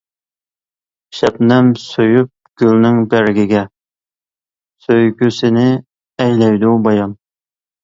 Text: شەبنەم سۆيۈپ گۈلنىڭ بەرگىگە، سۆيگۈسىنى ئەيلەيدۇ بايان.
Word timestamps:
شەبنەم 1.17 1.67
سۆيۈپ 1.81 2.31
گۈلنىڭ 2.63 2.97
بەرگىگە، 3.13 3.63
سۆيگۈسىنى 4.89 5.69
ئەيلەيدۇ 6.25 6.75
بايان. 6.91 7.17